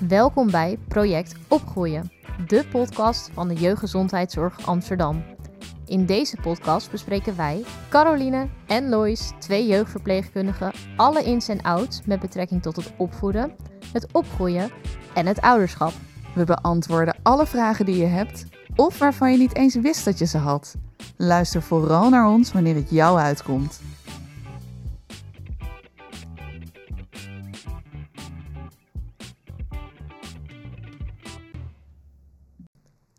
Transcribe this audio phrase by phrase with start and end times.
[0.00, 2.12] Welkom bij Project Opgroeien,
[2.46, 5.24] de podcast van de Jeugdgezondheidszorg Amsterdam.
[5.86, 12.20] In deze podcast bespreken wij, Caroline en Lois, twee jeugdverpleegkundigen, alle ins en outs met
[12.20, 13.52] betrekking tot het opvoeden,
[13.92, 14.70] het opgroeien
[15.14, 15.92] en het ouderschap.
[16.34, 18.44] We beantwoorden alle vragen die je hebt
[18.74, 20.74] of waarvan je niet eens wist dat je ze had.
[21.16, 23.80] Luister vooral naar ons wanneer het jou uitkomt.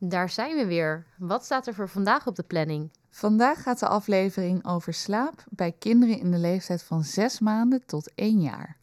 [0.09, 1.05] Daar zijn we weer.
[1.17, 2.91] Wat staat er voor vandaag op de planning?
[3.09, 8.13] Vandaag gaat de aflevering over slaap bij kinderen in de leeftijd van 6 maanden tot
[8.15, 8.77] 1 jaar.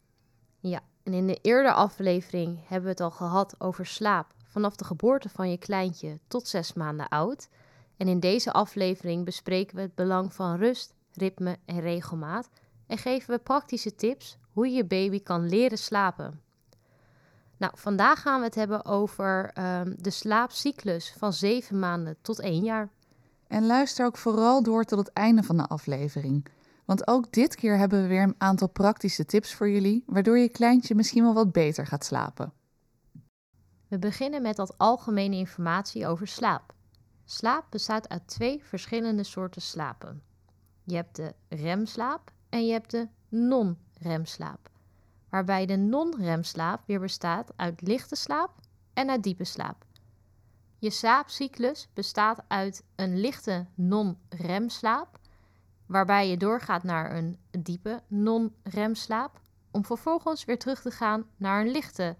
[0.59, 4.85] Ja, en in de eerdere aflevering hebben we het al gehad over slaap vanaf de
[4.85, 7.49] geboorte van je kleintje tot 6 maanden oud.
[7.97, 12.49] En in deze aflevering bespreken we het belang van rust, ritme en regelmaat
[12.87, 16.41] en geven we praktische tips hoe je je baby kan leren slapen.
[17.57, 22.63] Nou, vandaag gaan we het hebben over ehm, de slaapcyclus van 7 maanden tot 1
[22.63, 22.89] jaar.
[23.47, 26.47] En luister ook vooral door tot het einde van de aflevering.
[26.85, 30.49] Want ook dit keer hebben we weer een aantal praktische tips voor jullie, waardoor je
[30.49, 32.53] kleintje misschien wel wat beter gaat slapen.
[33.87, 36.73] We beginnen met wat algemene informatie over slaap.
[37.25, 40.21] Slaap bestaat uit twee verschillende soorten slapen.
[40.83, 44.69] Je hebt de remslaap en je hebt de non-remslaap.
[45.29, 48.51] Waarbij de non-remslaap weer bestaat uit lichte slaap
[48.93, 49.85] en uit diepe slaap.
[50.79, 55.19] Je slaapcyclus bestaat uit een lichte non-remslaap,
[55.85, 59.39] waarbij je doorgaat naar een diepe non-remslaap,
[59.71, 62.15] om vervolgens weer terug te gaan naar een lichte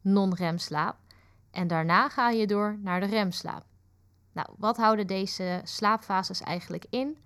[0.00, 0.96] non-remslaap.
[1.50, 3.64] En daarna ga je door naar de remslaap.
[4.32, 7.18] Nou, wat houden deze slaapfases eigenlijk in?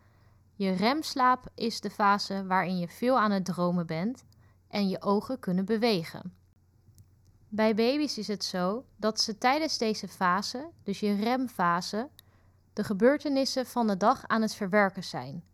[0.55, 4.25] Je remslaap is de fase waarin je veel aan het dromen bent
[4.73, 6.35] en je ogen kunnen bewegen.
[7.49, 12.09] Bij baby's is het zo dat ze tijdens deze fase, dus je remfase,
[12.73, 15.45] de gebeurtenissen van de dag aan het verwerken zijn.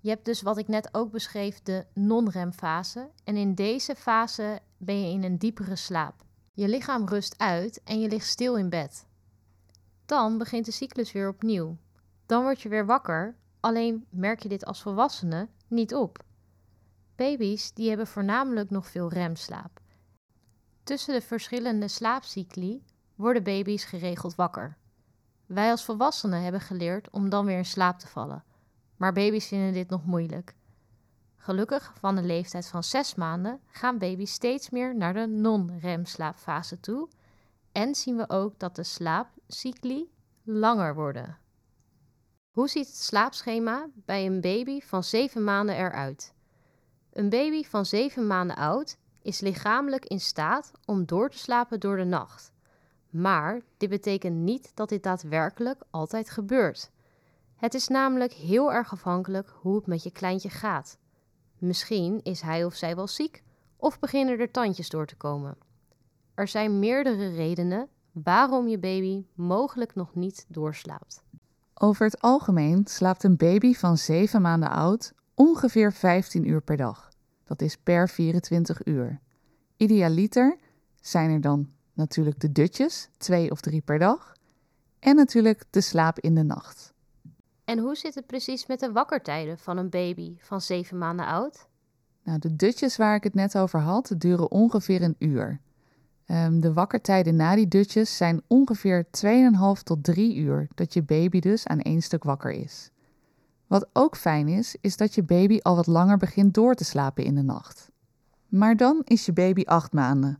[0.00, 3.10] Je hebt dus wat ik net ook beschreef, de non-remfase.
[3.24, 6.24] En in deze fase ben je in een diepere slaap.
[6.52, 9.06] Je lichaam rust uit en je ligt stil in bed.
[10.06, 11.76] Dan begint de cyclus weer opnieuw.
[12.26, 16.26] Dan word je weer wakker, alleen merk je dit als volwassene niet op.
[17.18, 19.80] Baby's die hebben voornamelijk nog veel remslaap.
[20.82, 22.84] Tussen de verschillende slaapcycli
[23.14, 24.76] worden baby's geregeld wakker.
[25.46, 28.44] Wij als volwassenen hebben geleerd om dan weer in slaap te vallen,
[28.96, 30.54] maar baby's vinden dit nog moeilijk.
[31.36, 37.08] Gelukkig van de leeftijd van 6 maanden gaan baby's steeds meer naar de non-remslaapfase toe
[37.72, 40.10] en zien we ook dat de slaapcycli
[40.42, 41.38] langer worden.
[42.50, 46.36] Hoe ziet het slaapschema bij een baby van 7 maanden eruit?
[47.18, 51.96] Een baby van 7 maanden oud is lichamelijk in staat om door te slapen door
[51.96, 52.52] de nacht.
[53.10, 56.90] Maar dit betekent niet dat dit daadwerkelijk altijd gebeurt.
[57.56, 60.98] Het is namelijk heel erg afhankelijk hoe het met je kleintje gaat.
[61.58, 63.42] Misschien is hij of zij wel ziek
[63.76, 65.56] of beginnen er tandjes door te komen.
[66.34, 71.22] Er zijn meerdere redenen waarom je baby mogelijk nog niet doorslaapt.
[71.74, 77.07] Over het algemeen slaapt een baby van 7 maanden oud ongeveer 15 uur per dag.
[77.48, 79.20] Dat is per 24 uur.
[79.76, 80.56] Idealiter
[81.00, 84.36] zijn er dan natuurlijk de dutjes, twee of drie per dag.
[84.98, 86.92] En natuurlijk de slaap in de nacht.
[87.64, 91.68] En hoe zit het precies met de wakkertijden van een baby van 7 maanden oud?
[92.22, 95.60] Nou, de dutjes waar ik het net over had, duren ongeveer een uur.
[96.26, 101.40] Um, de wakkertijden na die dutjes zijn ongeveer 2,5 tot 3 uur dat je baby
[101.40, 102.90] dus aan één stuk wakker is.
[103.68, 107.24] Wat ook fijn is, is dat je baby al wat langer begint door te slapen
[107.24, 107.90] in de nacht.
[108.48, 110.38] Maar dan is je baby 8 maanden.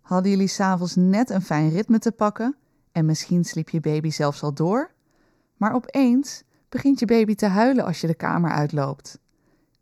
[0.00, 2.56] Hadden jullie s'avonds net een fijn ritme te pakken
[2.92, 4.90] en misschien sliep je baby zelfs al door?
[5.56, 9.18] Maar opeens begint je baby te huilen als je de kamer uitloopt.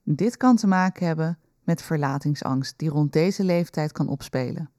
[0.03, 4.71] Dit kan te maken hebben met verlatingsangst die rond deze leeftijd kan opspelen.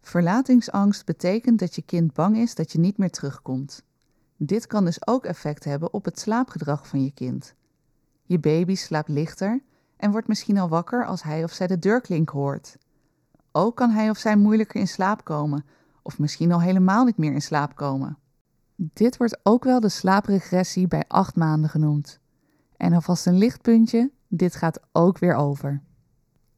[0.00, 3.82] Verlatingsangst betekent dat je kind bang is dat je niet meer terugkomt.
[4.36, 7.54] Dit kan dus ook effect hebben op het slaapgedrag van je kind.
[8.22, 9.62] Je baby slaapt lichter
[9.96, 12.76] en wordt misschien al wakker als hij of zij de deurklink hoort.
[13.52, 15.64] Ook kan hij of zij moeilijker in slaap komen,
[16.02, 18.18] of misschien al helemaal niet meer in slaap komen.
[18.74, 22.20] Dit wordt ook wel de slaapregressie bij acht maanden genoemd.
[22.76, 25.82] En alvast een lichtpuntje, dit gaat ook weer over.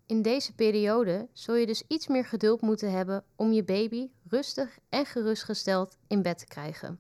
[0.07, 4.79] In deze periode zul je dus iets meer geduld moeten hebben om je baby rustig
[4.89, 6.99] en gerustgesteld in bed te krijgen.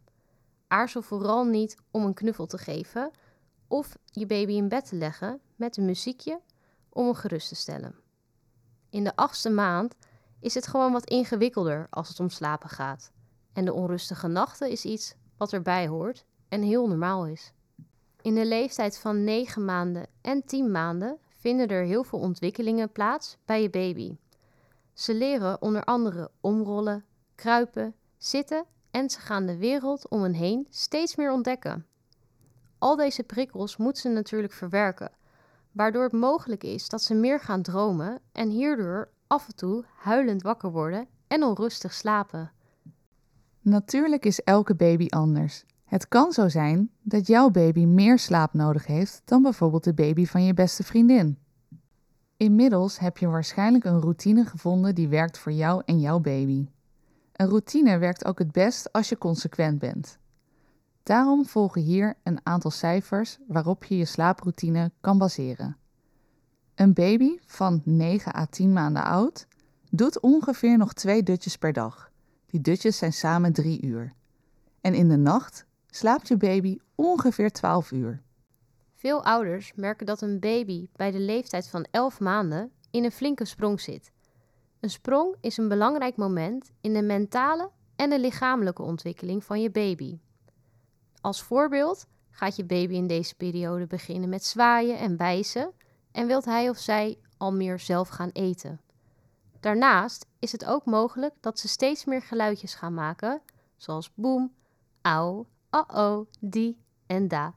[0.69, 3.11] Aarzel vooral niet om een knuffel te geven
[3.67, 6.41] of je baby in bed te leggen met een muziekje
[6.89, 7.95] om hem gerust te stellen.
[8.91, 9.95] In de achtste maand
[10.41, 13.13] is het gewoon wat ingewikkelder als het om slapen gaat.
[13.53, 17.53] En de onrustige nachten is iets wat erbij hoort en heel normaal is.
[18.23, 23.37] In de leeftijd van 9 maanden en 10 maanden vinden er heel veel ontwikkelingen plaats
[23.45, 24.17] bij je baby.
[24.93, 27.05] Ze leren onder andere omrollen,
[27.35, 28.65] kruipen, zitten
[28.99, 31.87] en ze gaan de wereld om hen heen steeds meer ontdekken.
[32.79, 35.11] Al deze prikkels moeten ze natuurlijk verwerken,
[35.73, 40.43] waardoor het mogelijk is dat ze meer gaan dromen en hierdoor af en toe huilend
[40.43, 42.53] wakker worden en onrustig slapen.
[43.61, 45.65] Natuurlijk is elke baby anders.
[45.85, 50.27] Het kan zo zijn dat jouw baby meer slaap nodig heeft dan bijvoorbeeld de baby
[50.27, 51.39] van je beste vriendin.
[52.37, 56.69] Inmiddels heb je waarschijnlijk een routine gevonden die werkt voor jou en jouw baby.
[57.39, 60.19] Een routine werkt ook het best als je consequent bent.
[61.03, 65.77] Daarom volgen hier een aantal cijfers waarop je je slaaproutine kan baseren.
[66.75, 69.47] Een baby van 9 à 10 maanden oud
[69.91, 72.11] doet ongeveer nog twee dutjes per dag.
[72.47, 74.13] Die dutjes zijn samen 3 uur.
[74.81, 78.23] En in de nacht slaapt je baby ongeveer 12 uur.
[78.95, 83.45] Veel ouders merken dat een baby bij de leeftijd van 11 maanden in een flinke
[83.45, 84.11] sprong zit.
[84.81, 89.71] Een sprong is een belangrijk moment in de mentale en de lichamelijke ontwikkeling van je
[89.71, 90.19] baby.
[91.21, 95.73] Als voorbeeld gaat je baby in deze periode beginnen met zwaaien en wijzen
[96.13, 98.81] en wilt hij of zij al meer zelf gaan eten.
[99.61, 103.43] Daarnaast is het ook mogelijk dat ze steeds meer geluidjes gaan maken,
[103.77, 104.55] zoals boem,
[105.03, 107.55] au, oh-oh, die en da.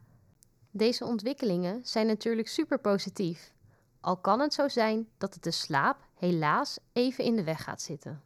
[0.70, 3.52] Deze ontwikkelingen zijn natuurlijk super positief,
[4.02, 7.82] al kan het zo zijn dat het de slaap helaas even in de weg gaat
[7.82, 8.20] zitten.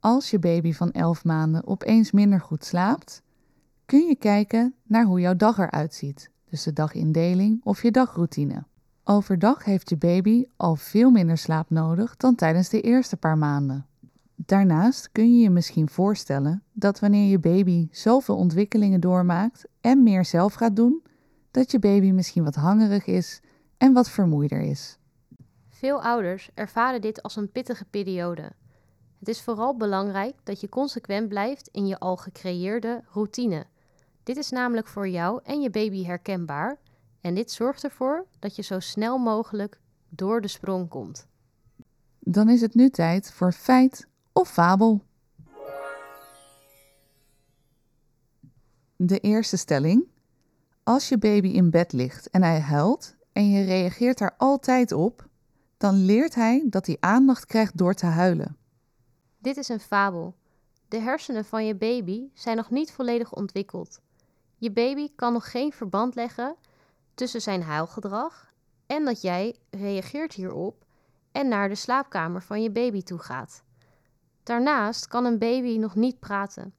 [0.00, 3.22] Als je baby van 11 maanden opeens minder goed slaapt,
[3.84, 8.64] kun je kijken naar hoe jouw dag eruit ziet, dus de dagindeling of je dagroutine.
[9.04, 13.86] Overdag heeft je baby al veel minder slaap nodig dan tijdens de eerste paar maanden.
[14.34, 20.24] Daarnaast kun je je misschien voorstellen dat wanneer je baby zoveel ontwikkelingen doormaakt en meer
[20.24, 21.02] zelf gaat doen,
[21.50, 23.40] dat je baby misschien wat hangerig is
[23.78, 24.98] en wat vermoeider is.
[25.68, 28.52] Veel ouders ervaren dit als een pittige periode.
[29.18, 33.66] Het is vooral belangrijk dat je consequent blijft in je al gecreëerde routine.
[34.22, 36.78] Dit is namelijk voor jou en je baby herkenbaar
[37.20, 41.26] en dit zorgt ervoor dat je zo snel mogelijk door de sprong komt.
[42.18, 45.02] Dan is het nu tijd voor feit of fabel.
[48.96, 50.04] De eerste stelling.
[50.82, 55.26] Als je baby in bed ligt en hij huilt en je reageert daar altijd op,
[55.76, 58.56] dan leert hij dat hij aandacht krijgt door te huilen.
[59.38, 60.34] Dit is een fabel.
[60.88, 64.00] De hersenen van je baby zijn nog niet volledig ontwikkeld.
[64.58, 66.56] Je baby kan nog geen verband leggen
[67.14, 68.52] tussen zijn huilgedrag
[68.86, 70.84] en dat jij reageert hierop
[71.32, 73.62] en naar de slaapkamer van je baby toe gaat.
[74.42, 76.74] Daarnaast kan een baby nog niet praten.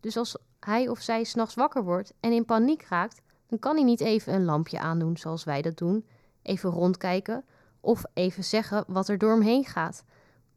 [0.00, 3.84] Dus als hij of zij s'nachts wakker wordt en in paniek raakt, dan kan hij
[3.84, 6.06] niet even een lampje aandoen zoals wij dat doen,
[6.42, 7.44] even rondkijken
[7.80, 10.04] of even zeggen wat er door hem heen gaat.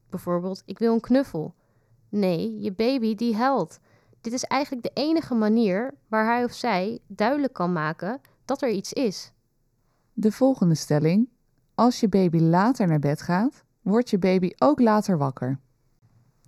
[0.09, 1.53] Bijvoorbeeld, ik wil een knuffel.
[2.09, 3.79] Nee, je baby die huilt.
[4.21, 8.69] Dit is eigenlijk de enige manier waar hij of zij duidelijk kan maken dat er
[8.69, 9.31] iets is.
[10.13, 11.29] De volgende stelling.
[11.75, 15.59] Als je baby later naar bed gaat, wordt je baby ook later wakker.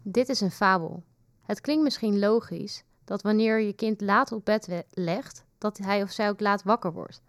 [0.03, 1.03] Dit is een fabel.
[1.41, 6.11] Het klinkt misschien logisch dat wanneer je kind laat op bed legt, dat hij of
[6.11, 7.21] zij ook laat wakker wordt.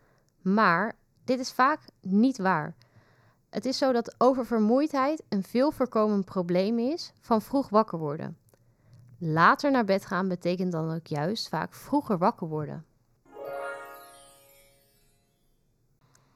[0.43, 2.75] Maar dit is vaak niet waar.
[3.51, 8.37] Het is zo dat oververmoeidheid een veel voorkomend probleem is van vroeg wakker worden.
[9.19, 12.85] Later naar bed gaan betekent dan ook juist vaak vroeger wakker worden.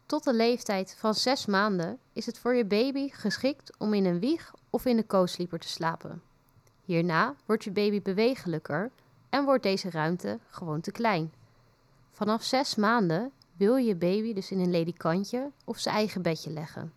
[0.06, 4.20] Tot de leeftijd van 6 maanden is het voor je baby geschikt om in een
[4.20, 6.22] wieg of in een co-sleeper te slapen.
[6.84, 8.90] Hierna wordt je baby bewegelijker
[9.28, 11.32] en wordt deze ruimte gewoon te klein.
[12.20, 16.92] Vanaf 6 maanden wil je baby dus in een ledikantje of zijn eigen bedje leggen.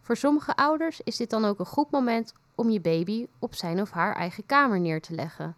[0.00, 3.80] Voor sommige ouders is dit dan ook een goed moment om je baby op zijn
[3.80, 5.56] of haar eigen kamer neer te leggen.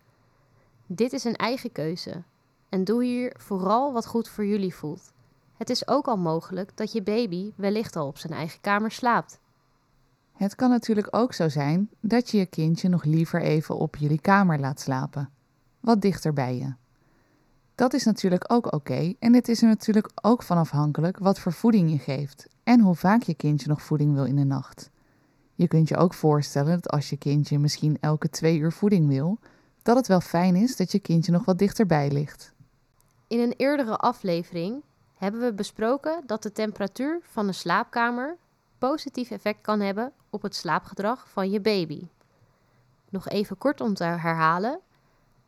[0.86, 2.22] Dit is een eigen keuze
[2.68, 5.12] en doe hier vooral wat goed voor jullie voelt.
[5.56, 9.40] Het is ook al mogelijk dat je baby wellicht al op zijn eigen kamer slaapt.
[10.32, 14.20] Het kan natuurlijk ook zo zijn dat je je kindje nog liever even op jullie
[14.20, 15.30] kamer laat slapen,
[15.80, 16.74] wat dichter bij je.
[17.78, 21.52] Dat is natuurlijk ook oké en het is er natuurlijk ook van afhankelijk wat voor
[21.52, 24.90] voeding je geeft en hoe vaak je kindje nog voeding wil in de nacht.
[25.54, 29.38] Je kunt je ook voorstellen dat als je kindje misschien elke twee uur voeding wil,
[29.82, 32.52] dat het wel fijn is dat je kindje nog wat dichterbij ligt.
[33.28, 34.82] In een eerdere aflevering
[35.14, 38.36] hebben we besproken dat de temperatuur van de slaapkamer
[38.78, 42.08] positief effect kan hebben op het slaapgedrag van je baby.
[43.08, 44.80] Nog even kort om te herhalen.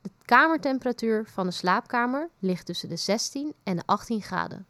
[0.02, 4.66] De kamertemperatuur van de slaapkamer ligt tussen de 16 en de 18 graden.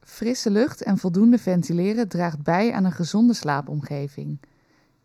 [0.00, 4.40] Frisse lucht en voldoende ventileren draagt bij aan een gezonde slaapomgeving.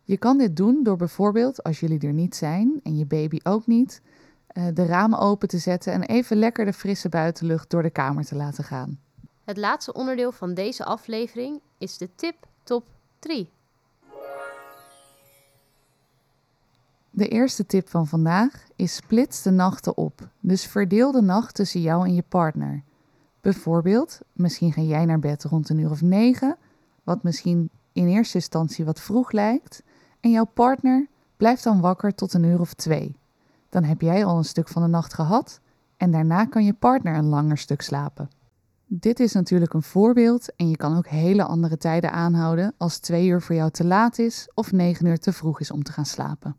[0.02, 3.66] Je kan dit doen door bijvoorbeeld, als jullie er niet zijn en je baby ook
[3.66, 4.02] niet,
[4.46, 8.24] eh, de ramen open te zetten en even lekker de frisse buitenlucht door de kamer
[8.24, 9.00] te laten gaan.
[9.44, 12.86] Het laatste onderdeel van deze aflevering is de tip top
[13.18, 13.50] 3.
[17.20, 20.28] De eerste tip van vandaag is splits de nachten op.
[20.40, 22.82] Dus verdeel de nacht tussen jou en je partner.
[23.40, 26.56] Bijvoorbeeld, misschien ga jij naar bed rond een uur of negen,
[27.02, 29.82] wat misschien in eerste instantie wat vroeg lijkt,
[30.20, 33.16] en jouw partner blijft dan wakker tot een uur of twee.
[33.68, 35.60] Dan heb jij al een stuk van de nacht gehad
[35.96, 38.30] en daarna kan je partner een langer stuk slapen.
[38.86, 43.26] Dit is natuurlijk een voorbeeld en je kan ook hele andere tijden aanhouden als twee
[43.26, 46.06] uur voor jou te laat is of negen uur te vroeg is om te gaan
[46.06, 46.56] slapen.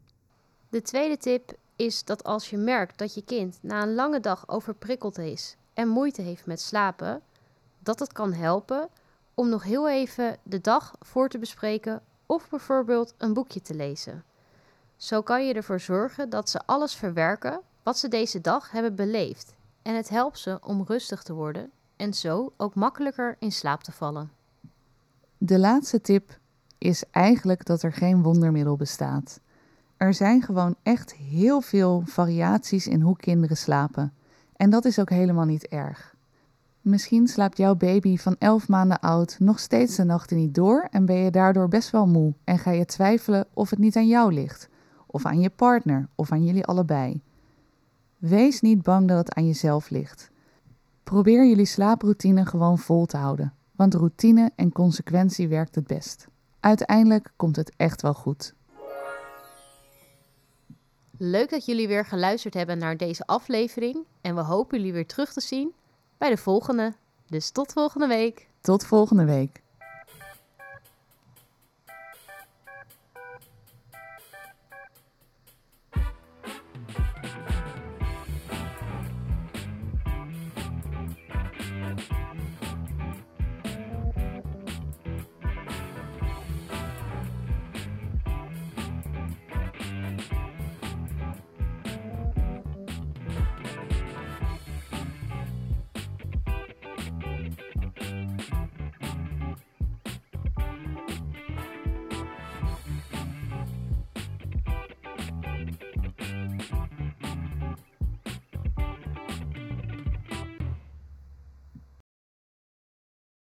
[0.72, 4.50] De tweede tip is dat als je merkt dat je kind na een lange dag
[4.50, 7.22] overprikkeld is en moeite heeft met slapen,
[7.80, 8.90] dat het kan helpen
[9.34, 14.24] om nog heel even de dag voor te bespreken of bijvoorbeeld een boekje te lezen.
[14.96, 19.54] Zo kan je ervoor zorgen dat ze alles verwerken wat ze deze dag hebben beleefd
[19.82, 23.92] en het helpt ze om rustig te worden en zo ook makkelijker in slaap te
[23.92, 24.32] vallen.
[25.38, 26.40] De laatste tip
[26.78, 29.40] is eigenlijk dat er geen wondermiddel bestaat.
[30.02, 34.14] Er zijn gewoon echt heel veel variaties in hoe kinderen slapen.
[34.56, 36.16] En dat is ook helemaal niet erg.
[36.82, 41.06] Misschien slaapt jouw baby van 11 maanden oud nog steeds de nachten niet door en
[41.06, 44.34] ben je daardoor best wel moe en ga je twijfelen of het niet aan jou
[44.34, 44.70] ligt,
[45.06, 47.22] of aan je partner, of aan jullie allebei.
[48.18, 50.32] Wees niet bang dat het aan jezelf ligt.
[51.04, 56.28] Probeer jullie slaaproutine gewoon vol te houden, want routine en consequentie werkt het best.
[56.60, 58.54] Uiteindelijk komt het echt wel goed.
[61.24, 65.34] Leuk dat jullie weer geluisterd hebben naar deze aflevering en we hopen jullie weer terug
[65.34, 65.74] te zien
[66.18, 66.94] bij de volgende.
[67.28, 68.48] Dus tot volgende week.
[68.62, 69.62] Tot volgende week.